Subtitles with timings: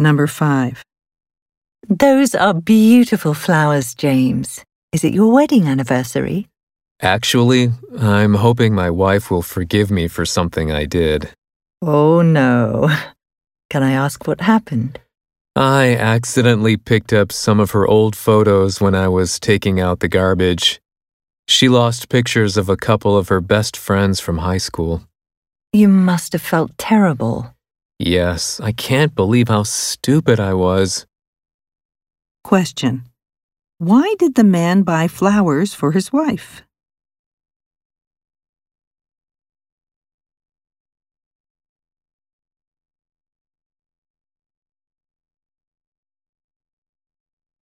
[0.00, 0.82] Number 5.
[1.90, 4.64] Those are beautiful flowers, James.
[4.92, 6.48] Is it your wedding anniversary?
[7.02, 11.30] Actually, I'm hoping my wife will forgive me for something I did.
[11.82, 12.88] Oh no.
[13.68, 14.98] Can I ask what happened?
[15.54, 20.08] I accidentally picked up some of her old photos when I was taking out the
[20.08, 20.80] garbage.
[21.46, 25.02] She lost pictures of a couple of her best friends from high school.
[25.74, 27.54] You must have felt terrible.
[28.02, 31.04] Yes, I can't believe how stupid I was.
[32.42, 33.04] Question.
[33.76, 36.62] Why did the man buy flowers for his wife?